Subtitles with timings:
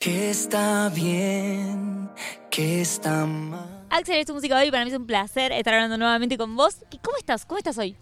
[0.00, 2.08] ¿Qué está bien?
[2.50, 3.84] ¿Qué está mal?
[3.90, 4.70] Axel, es tu música hoy.
[4.70, 6.76] Para mí es un placer estar hablando nuevamente con vos.
[7.02, 7.44] ¿Cómo estás?
[7.44, 7.94] ¿Cómo estás hoy?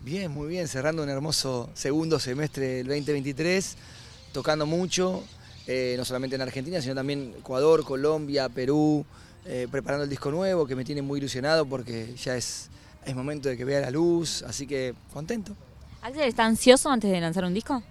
[0.00, 3.76] Bien, muy bien, cerrando un hermoso segundo semestre del 2023,
[4.32, 5.24] tocando mucho,
[5.66, 9.04] eh, no solamente en Argentina, sino también Ecuador, Colombia, Perú,
[9.44, 12.70] eh, preparando el disco nuevo, que me tiene muy ilusionado porque ya es,
[13.04, 15.54] es momento de que vea la luz, así que contento.
[16.00, 17.82] Axel, ¿está ansioso antes de lanzar un disco?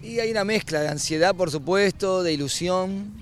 [0.00, 3.12] Y hay una mezcla de ansiedad, por supuesto, de ilusión,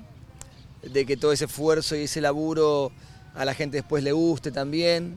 [0.83, 2.93] de que todo ese esfuerzo y ese laburo
[3.35, 5.17] a la gente después le guste también,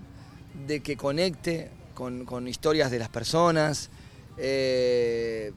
[0.67, 3.89] de que conecte con, historias de las personas,
[4.37, 5.51] eh,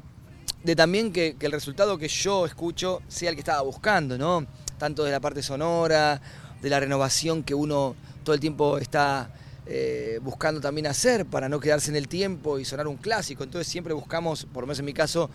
[0.64, 4.44] de también que, que el resultado que yo escucho sea el que estaba buscando, ¿no?
[4.78, 6.20] Tanto de la parte sonora,
[6.60, 7.94] de la renovación que uno
[8.24, 9.30] todo el tiempo está
[9.64, 13.44] eh, buscando también hacer para no quedarse en el tiempo y sonar un clásico.
[13.44, 15.30] Entonces siempre buscamos, por lo menos en mi caso,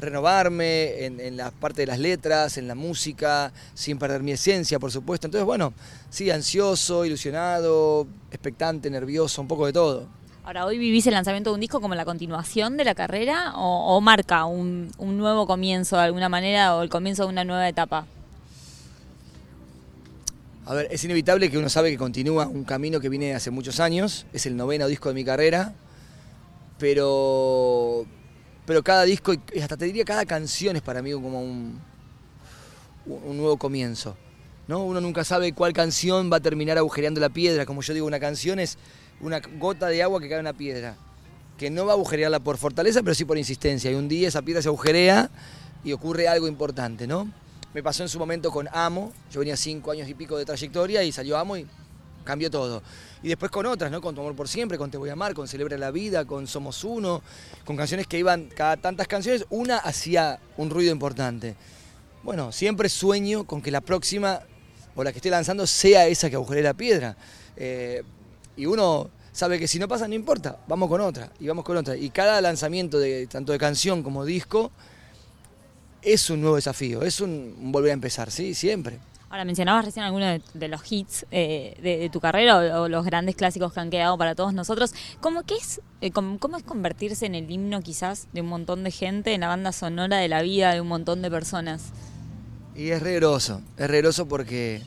[0.00, 4.78] renovarme en, en, la parte de las letras, en la música, sin perder mi esencia,
[4.78, 5.26] por supuesto.
[5.26, 5.72] Entonces, bueno,
[6.10, 10.06] sí, ansioso, ilusionado, expectante, nervioso, un poco de todo.
[10.44, 13.96] Ahora, ¿hoy vivís el lanzamiento de un disco como la continuación de la carrera o,
[13.96, 17.66] o marca un, un, nuevo comienzo de alguna manera o el comienzo de una nueva
[17.66, 18.06] etapa?
[20.66, 23.80] A ver, es inevitable que uno sabe que continúa un camino que viene hace muchos
[23.80, 25.72] años, es el noveno disco de mi carrera,
[26.78, 28.04] pero
[28.66, 31.80] pero cada disco, y hasta te diría cada canción es para mí como un,
[33.06, 34.16] un nuevo comienzo.
[34.66, 34.84] ¿no?
[34.84, 37.66] Uno nunca sabe cuál canción va a terminar agujereando la piedra.
[37.66, 38.78] Como yo digo, una canción es
[39.20, 40.96] una gota de agua que cae en una piedra,
[41.58, 43.90] que no va a agujerearla por fortaleza, pero sí por insistencia.
[43.90, 45.30] Y un día esa piedra se agujerea
[45.84, 47.30] y ocurre algo importante, ¿no?
[47.74, 51.02] Me pasó en su momento con Amo, yo venía cinco años y pico de trayectoria
[51.02, 51.66] y salió Amo y
[52.24, 52.82] cambió todo.
[53.22, 54.00] Y después con otras, ¿no?
[54.00, 56.46] Con Tu Amor por Siempre, con Te Voy a Amar, con Celebra la Vida, con
[56.46, 57.22] Somos Uno,
[57.64, 61.54] con canciones que iban, cada tantas canciones, una hacía un ruido importante.
[62.22, 64.40] Bueno, siempre sueño con que la próxima,
[64.96, 67.16] o la que esté lanzando, sea esa que agujeré la piedra.
[67.56, 68.02] Eh,
[68.56, 71.76] y uno sabe que si no pasa, no importa, vamos con otra, y vamos con
[71.76, 71.96] otra.
[71.96, 74.70] Y cada lanzamiento, de, tanto de canción como disco,
[76.00, 78.54] es un nuevo desafío, es un volver a empezar, ¿sí?
[78.54, 78.98] Siempre.
[79.34, 83.72] Ahora, mencionabas recién algunos de, los hits eh, de, tu carrera o, los grandes clásicos
[83.72, 84.94] que han quedado para todos nosotros.
[85.20, 89.34] ¿Cómo, es, eh, ¿Cómo es convertirse en el himno quizás de un montón de gente,
[89.34, 91.86] en la banda sonora de la vida de un montón de personas?
[92.76, 94.82] Y es regroso, es regroso porque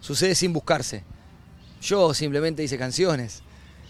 [0.00, 1.02] sucede sin buscarse.
[1.82, 3.42] Yo simplemente hice canciones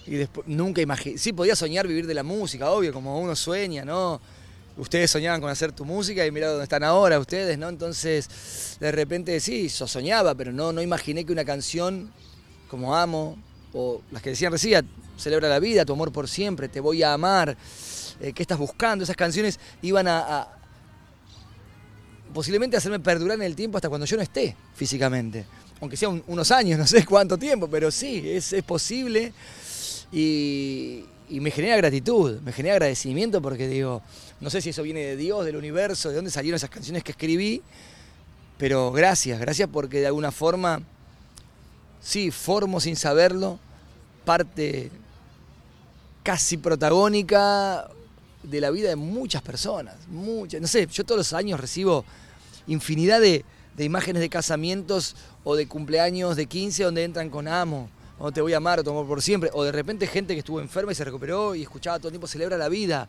[0.07, 3.85] y después nunca imaginé, sí podía soñar vivir de la música, obvio, como uno sueña,
[3.85, 4.23] ¿no?
[4.77, 7.69] Ustedes soñaban con hacer tu música y mirá dónde están ahora ustedes, ¿no?
[7.69, 12.13] Entonces, de repente sí, yo soñaba, pero no, no imaginé que una canción
[12.69, 13.37] como Amo,
[13.73, 17.13] o las que decían recién, Celebra la vida, Tu amor por siempre, Te voy a
[17.13, 17.57] amar,
[18.21, 19.05] eh, ¿qué estás buscando?
[19.05, 20.59] Esas canciones iban a, a,
[22.33, 25.47] posiblemente hacerme perdurar en el tiempo hasta cuando yo no esté físicamente.
[25.81, 29.33] Aunque sea un, unos años, no sé cuánto tiempo, pero sí, es, es posible.
[30.11, 34.03] Y, y me genera gratitud, me genera agradecimiento porque digo,
[34.41, 37.13] no sé si eso viene de Dios, del universo, de dónde salieron esas canciones que
[37.13, 37.63] escribí,
[38.59, 40.83] pero gracias, gracias porque de alguna forma,
[42.01, 43.59] sí, formo sin saberlo
[44.25, 44.91] parte
[46.23, 47.89] casi protagónica
[48.43, 52.05] de la vida de muchas personas, muchas, no sé, yo todos los años recibo
[52.67, 53.45] infinidad de,
[53.77, 57.89] de imágenes de casamientos o de cumpleaños de 15 donde entran con amo,
[58.19, 60.41] o te voy a amar, o tu amor por siempre, o de repente gente que
[60.41, 63.09] estuvo enferma y se recuperó y escuchaba todo el tiempo celebra la vida,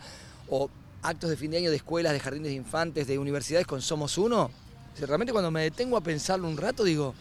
[0.49, 0.69] o
[1.01, 4.17] actos de fin de año de escuelas, de jardines de infantes, de universidades con Somos
[4.17, 4.49] Uno,
[4.99, 7.13] realmente cuando me detengo a pensarlo un rato digo,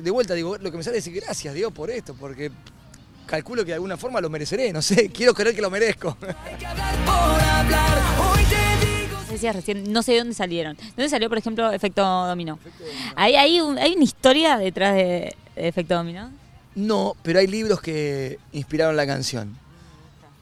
[0.00, 2.50] de vuelta digo, lo que me sale es decir gracias Dios por esto, porque
[3.26, 6.16] calculo que de alguna forma lo mereceré, no sé, quiero creer que lo merezco.
[9.30, 10.74] Decías recién, no sé de dónde salieron.
[10.76, 12.54] ¿De dónde salió, por ejemplo, Efecto Dominó?
[12.54, 13.12] Efecto dominó.
[13.14, 16.30] ¿Hay, hay, un, ¿Hay una historia detrás de, de Efecto Dominó?
[16.78, 19.58] No, pero hay libros que inspiraron la canción.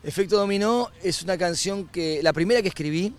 [0.05, 3.15] Efecto Dominó es una canción que, la primera que escribí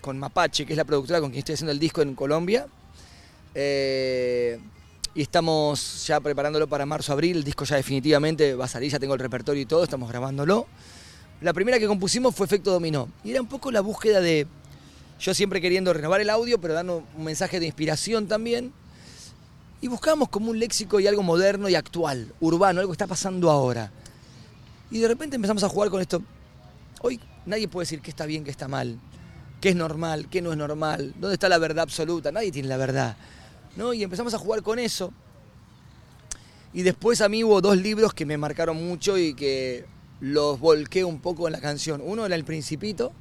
[0.00, 2.66] con Mapache, que es la productora con quien estoy haciendo el disco en Colombia.
[3.54, 4.58] Eh,
[5.14, 9.12] y estamos ya preparándolo para marzo-abril, el disco ya definitivamente va a salir, ya tengo
[9.12, 10.66] el repertorio y todo, estamos grabándolo.
[11.42, 13.10] La primera que compusimos fue Efecto Dominó.
[13.24, 14.46] Y era un poco la búsqueda de,
[15.20, 18.72] yo siempre queriendo renovar el audio, pero dando un mensaje de inspiración también.
[19.80, 23.50] Y buscábamos como un léxico y algo moderno y actual, urbano, algo que está pasando
[23.50, 23.92] ahora.
[24.90, 26.22] Y de repente empezamos a jugar con esto.
[27.00, 28.98] Hoy nadie puede decir qué está bien, qué está mal,
[29.60, 32.76] qué es normal, qué no es normal, dónde está la verdad absoluta, nadie tiene la
[32.76, 33.16] verdad.
[33.76, 33.92] ¿no?
[33.94, 35.12] Y empezamos a jugar con eso.
[36.72, 39.86] Y después a mí hubo dos libros que me marcaron mucho y que
[40.20, 42.02] los volqué un poco en la canción.
[42.04, 43.12] Uno era El Principito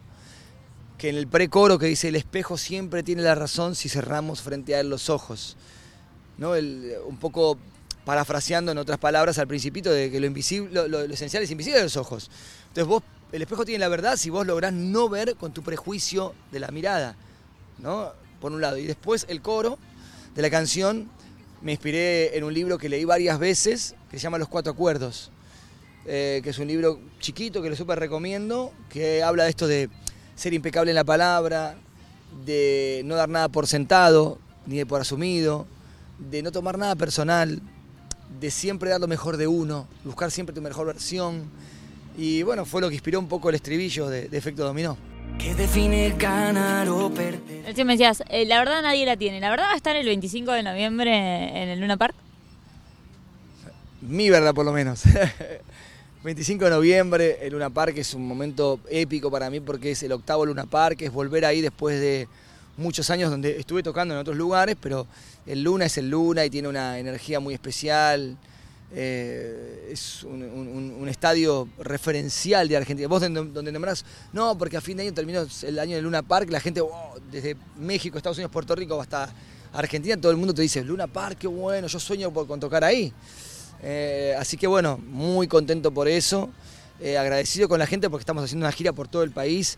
[0.98, 4.75] que en el precoro que dice el espejo siempre tiene la razón si cerramos frente
[4.75, 5.56] a él los ojos.
[6.38, 6.56] ¿No?
[6.56, 7.57] El- un poco
[8.06, 11.80] parafraseando en otras palabras al principito de que lo, invisible, lo, lo- esencial es invisible
[11.80, 12.30] a los ojos.
[12.69, 16.34] Entonces vos, el espejo tiene la verdad si vos lográs no ver con tu prejuicio
[16.51, 17.16] de la mirada,
[17.80, 18.12] ¿no?
[18.39, 18.78] Por un lado.
[18.78, 19.78] Y después el coro
[20.36, 21.10] de la canción
[21.62, 25.31] me inspiré en un libro que leí varias veces que se llama Los Cuatro Acuerdos,
[26.06, 29.89] eh, que es un libro chiquito que lo súper recomiendo, que habla de esto de
[30.36, 31.75] ser impecable en la palabra,
[32.45, 34.38] de no dar nada por sentado,
[34.68, 35.66] ni de por asumido,
[36.19, 37.62] de no tomar nada personal,
[38.40, 41.50] de siempre dar lo mejor de uno, buscar siempre tu mejor versión.
[42.18, 44.98] Y bueno, fue lo que inspiró un poco el estribillo de, de Efecto Dominó.
[45.38, 47.64] que define ganar o perder.
[47.66, 49.40] Recién me decías, eh, la verdad nadie la tiene.
[49.40, 52.16] ¿La verdad va a estar el 25 de noviembre en el Luna Park?
[54.02, 55.04] Mi verdad, por lo menos.
[56.24, 60.12] 25 de noviembre, el Luna Park es un momento épico para mí porque es el
[60.12, 62.28] octavo Luna Park, es volver ahí después de
[62.77, 65.07] muchos años donde estuve tocando en otros lugares, pero
[65.45, 68.38] el Luna es el Luna y tiene una energía muy especial.
[68.94, 73.07] eh, es un, estadio referencial de Argentina.
[73.09, 76.21] Vos donde, donde nombrás, no, porque a fin de año terminó el año del Luna
[76.21, 79.29] Park, la gente, "Oh", desde México, Estados Unidos, Puerto Rico hasta
[79.74, 82.83] Argentina, todo el mundo te dice, Luna Park, qué bueno, yo sueño por, con tocar
[82.83, 83.12] ahí.
[83.81, 86.50] Eh, así que bueno, muy contento por eso,
[87.00, 89.77] eh, agradecido con la gente porque estamos haciendo una gira por todo el país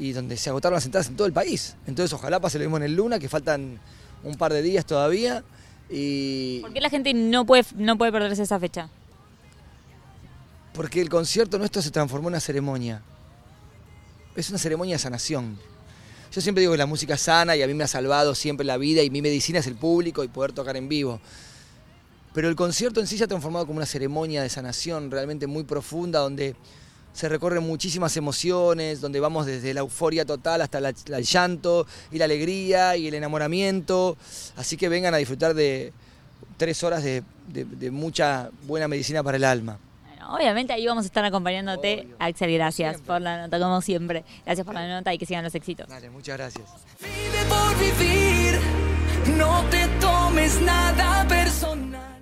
[0.00, 1.76] y donde se agotaron las entradas en todo el país.
[1.86, 3.78] Entonces ojalá pase lo mismo en el Luna, que faltan
[4.24, 5.44] un par de días todavía.
[5.88, 8.90] Y ¿Por qué la gente no puede, no puede perderse esa fecha?
[10.72, 13.02] porque el concierto nuestro se transformó en una ceremonia.
[14.36, 15.58] Es una ceremonia de sanación.
[16.32, 18.64] Yo siempre digo que la música es sana y a mí me ha salvado siempre
[18.64, 21.20] la vida y mi medicina es el público y poder tocar en vivo.
[22.32, 25.64] Pero el concierto en sí se ha transformado como una ceremonia de sanación realmente muy
[25.64, 26.54] profunda donde
[27.12, 31.86] se recorren muchísimas emociones, donde vamos desde la euforia total hasta la- la- el llanto
[32.12, 34.16] y la alegría y el enamoramiento.
[34.56, 35.92] Así que vengan a disfrutar de
[36.56, 39.78] tres horas de, de- de mucha buena medicina para el alma.
[40.06, 42.02] Bueno, obviamente ahí vamos a estar acompañándote.
[42.04, 42.16] Obvio.
[42.18, 43.06] Axel, gracias Siempre.
[43.14, 44.24] por la nota, como siempre.
[44.44, 45.88] Gracias por la nota y que sigan los éxitos.
[45.88, 46.64] Dale, muchas gracias.
[47.00, 48.60] Vive por vivir,
[49.36, 52.19] no te tomes nada personal.